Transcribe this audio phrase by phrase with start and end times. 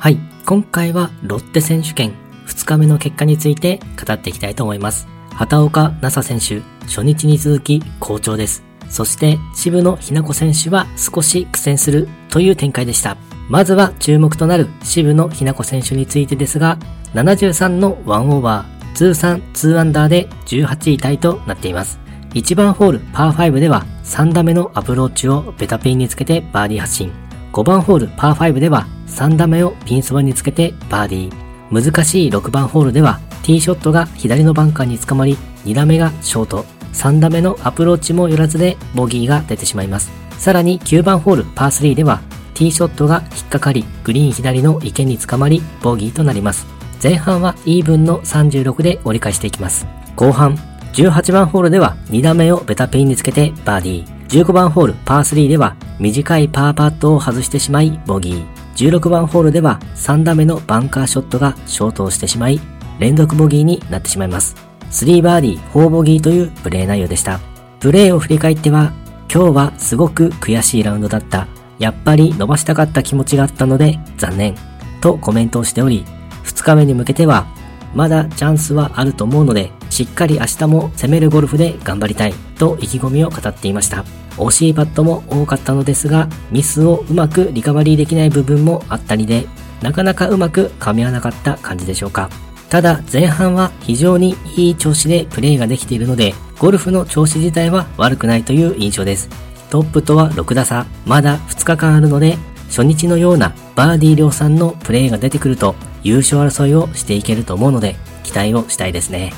[0.00, 2.14] はい、今回はロッテ選手権
[2.46, 5.06] 2日目の結果について語っていきたいと思います。
[5.34, 8.62] 畑岡奈紗選手、初日に続き好調です。
[8.88, 13.18] そして渋野日向子選手は少し苦戦するという展開でした。
[13.50, 16.78] まずは注目となる渋野日向子選手についてですが、
[17.12, 22.00] 73の1オーバー、通算2アンダーで18位タイとなっています。
[22.32, 27.12] 1番ホールパー5では3打目のアプローチをベタピンにつけてバーディー発進。
[27.52, 31.50] 5番ホールパー5では3打目をピンそばにつけてバーディー。
[31.70, 36.64] 難しい6番ホールではティーショットが左のバンカーにつかまり2打目がショート。
[36.92, 40.10] 3打目のアプローチも寄らずでボギーが出てしまいます。
[40.38, 42.20] さらに9番ホールパー3では
[42.54, 46.66] ティーショットが引っかかりグリーン左の池につかまりボギーとなります。
[47.02, 49.86] 前半はイーブンの36で折り返していきます。
[50.16, 50.56] 後半
[50.92, 54.19] 18番ホールでは2打目をベタピンにつけてバーディー。
[54.30, 58.46] 15番ホールパー3では短いパーパットを外してしまいボギー。
[58.76, 62.60] 16番ホールでは3打目のバンカーショットがショートをしてしまい
[63.00, 64.54] 連続ボギーになってしまいます。
[64.92, 67.40] 3バーディー4ボギーというプレー内容でした。
[67.80, 68.92] プレーを振り返っては
[69.32, 71.48] 今日はすごく悔しいラウンドだった。
[71.80, 74.54] やっぱり伸ばしたかった気持ちがあったので残念。
[75.00, 76.04] とコメントをしており、
[76.44, 77.48] 2日目に向けては
[77.96, 84.04] まだチャンスはあると思うのでしっかり明日も攻めるゴルフで頑張りたいと意気込みを語っていました。
[84.36, 89.46] 惜しいパットも多かったのですが、ミスをうまくリカバリーできない部分もあったりで、
[89.82, 92.30] なかなかうまく噛み合わなかった感じでしょうか。
[92.68, 99.28] ただ前半は非常にいい調子でプレーができているので、ゴルフの調子自体は悪くないという印象です。
[99.70, 109.32] トップとは6打差、まだ2日間あるので、初日のようなバーディー量産のプレーが出てくると優勝争いをしていけると思うので、期待をしたいですね。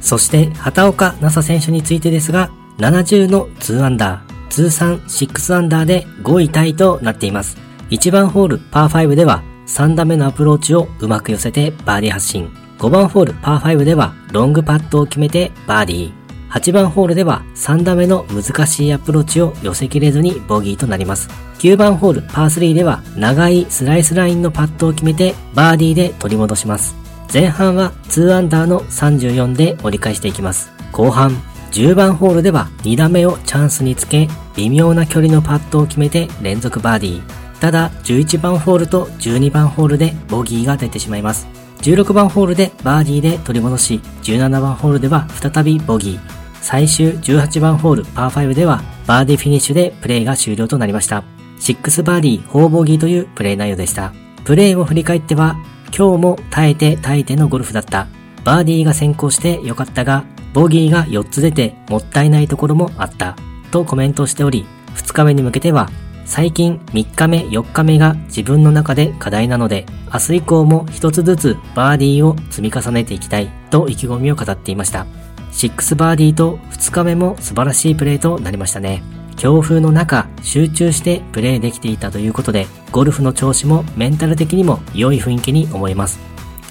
[0.00, 7.56] そして畑岡奈紗選手についてですが、70の2アンダー、通算6アンダーで5位タイとなっています。
[7.90, 12.50] 1番ホールパー5では3打目のアプローチをうまく寄せてバーディー発進。
[12.78, 16.12] 5番ホールパー5ではロングパットを決めてバーディー。
[16.50, 21.28] 8番ホールでは3打目の難しいアプローチを寄せきれずにボギーとなります。
[21.58, 26.94] 9番ホールパー3では長いスライスラインのパットを決めてバーディーで取り戻します。
[27.32, 30.70] 前半は2アンダーの34で折り返していきます。
[30.92, 31.32] 後半
[31.70, 37.60] 10番ホールでは2打目をチャンスにつけ、微妙な距離のパットを決めて連続バーディー。
[37.60, 41.46] ただ、11番ホールと12番ホールでボギーが出てしまいます。
[41.82, 46.38] 16番ホールでバーディーで取り戻し、17番ホールでは再びボギー。
[46.60, 51.24] 最終18番ホールパー5ではバーディーフィニッシュでプレーが終了となりました。
[51.60, 54.12] 6バーディー4ボギーというプレー内容でした。
[54.44, 55.56] プレーを振り返っては、
[55.96, 58.06] 今日も耐えて耐えてのゴルフだった。
[58.44, 60.24] バーディーが先行してよかったが、
[60.58, 63.36] ボギーが4つ出てもったいないところもあった。
[63.70, 65.88] とコメントしており、2日目に向けては、
[66.24, 75.06] 最近3日目4日目が自分の中で課題なので、明日以降も1つずつバーディーを積み重ねていきたいと意気込みを語っていました。
[75.52, 79.04] 6バーディーと2日目も素晴らしいプレーとなりましたね。
[79.36, 86.18] 強風の中、集中してプレーできていたということで、ゴルフの調子もメンタル的にも良い雰囲気に思います。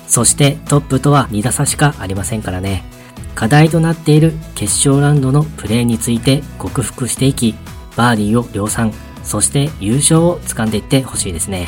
[0.10, 2.97] そしてトップとは2打差しかありませんからね。
[3.38, 7.54] 課題となっている決勝ラウンドのプレーについて克服していき、
[7.96, 8.92] バーディーを量産、
[9.24, 11.68] そして優勝を掴んでいってほしいですね。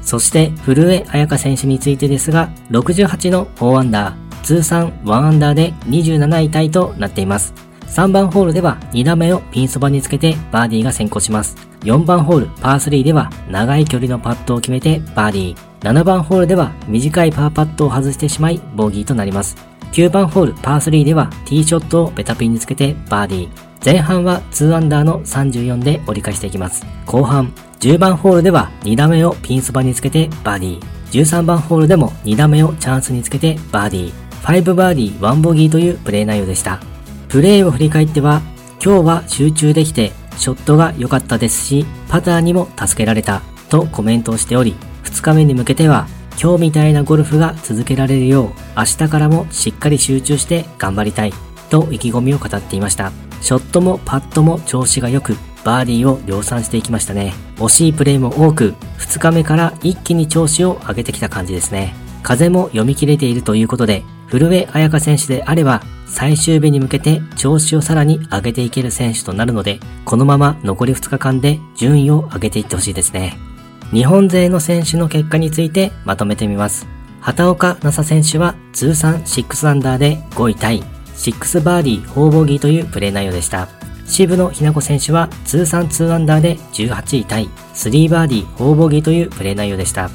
[0.00, 7.52] そして古江彩香選手についてですが、68の4アンダー、通算1アンダーで27位タイとなっています。
[7.88, 11.56] 3番ホールでは2打目をピンそばにつけてバーディーが先行します。
[11.80, 15.56] 4番ホールパー3では長い距離のパットを決めてバーディー。
[15.80, 19.71] 7番ホールでは短いパーパットを外してしまいボギーとなります。
[19.92, 23.48] 9番ホールパー3ではティーショットをベタピンにつけてバーディー。
[23.84, 26.86] 前半は2アンダーの34で折り返していきます。
[27.04, 30.82] 後半、10番ホールでは2打目をピンそばにつけてバーディー。
[31.10, 34.12] 13番ホールでも2打目をチャンスにつけてバーディー。
[34.42, 36.80] 5バーディー1ボギーというプレー内容でした。
[37.28, 38.40] プレーを振り返っては、
[38.82, 44.74] 今日は集中できて、ショットが良かったですし、パターにも助けられた、とコメントをしており、
[45.04, 46.08] 2日目に向けては、
[46.42, 51.32] 今日みたいなゴルフが続けられるよう、明日からもしっかり集中して頑張りたい、
[51.70, 53.12] と意気込みを語っていました。
[53.40, 57.32] ショットもパットも調子が良く、バーディーを量産していきましたね。
[57.58, 61.94] 惜しいプレーも多く、2日目から一気に調子を上げてきた感じですね。
[62.24, 73.51] 風も読み切れているということで、古江彩佳選手であれば、最終日に向けて調子をさらに上げていける選手となるので、このまま残り2日間で順位を上げていってほしいですね。
[73.92, 76.86] 日本勢の選手の結果についてまとめてみます。
[77.20, 80.82] 畑岡奈紗選手は通算6アンダーで5位タイ、
[81.14, 83.68] 6バーディー4ボギーというプレー内容でした。
[84.06, 90.10] 渋野日向子選手は通算2アンダーで18位タイ、3バーディー4ボギーというプレー内容でした。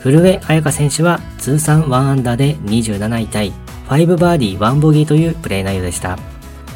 [0.00, 3.52] 古江彩香選手は通算1アンダーで27位タイ、
[3.88, 6.18] 5バーディー1ボギーというプレー内容でした。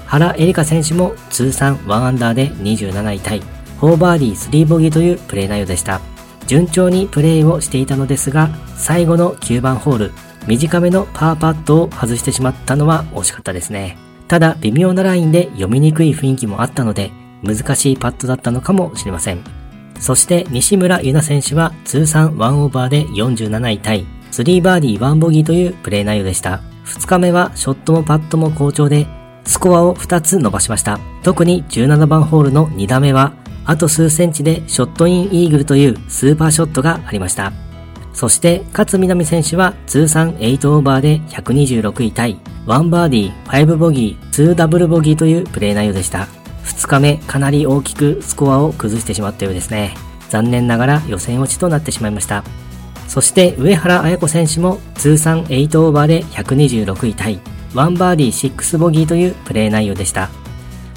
[0.07, 3.43] 原エリカ選手も通算1アンダーで27位タイ、
[3.81, 6.12] 4バーディー3ボギーというプレー内容でした。
[6.53, 10.13] 順調にプレーをしていたのですが、最後の9番ホール、
[10.47, 13.97] 短めのパーパットを外してしまったのは惜しかったですね。
[14.29, 17.11] ただ、微妙なラインで読みにくい雰囲気もあったので、
[17.43, 19.43] 難しいパットだったのかもしれません。
[19.99, 26.61] そして西村優奈選手は通算1オーバーで47位タイ、3バーディー1ボギーというプレー内容でした。
[26.85, 29.07] 2日目はショットもパットも好調で、
[29.47, 31.01] スコアを2つ伸ばしました。
[31.23, 33.33] 特に17番ホールの2打目は、
[33.65, 37.53] あと数センチでショットインイーグルというスーパーショットがありました。
[38.13, 42.37] そして、勝みなみ選手は通算8オーバーで126位タイ、
[42.67, 46.29] 1バーディー、5ボギー、2ダブルボギーというプレー内容でした。
[46.65, 49.95] 2日目、かなり大きくスコアを崩してしまったようですね。
[50.29, 52.45] 残念ながら予選落ちとなってしまいました。
[53.09, 57.41] そして上原彩子選手も通算8オーバーで126位タイ、
[57.75, 60.31] 1バーディー6ボギーというプレー内容でした。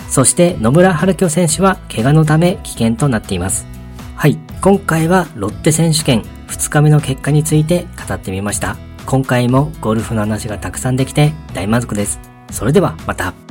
[0.09, 3.67] そして野村春樹選手は怪我のため危険となっています。
[4.15, 8.77] はい、今回はロッテ選手権2日目の結果について語ってみました。
[9.05, 12.19] 今回もゴルフの話がたくさんできて大満足です。
[12.51, 13.44] それではまた。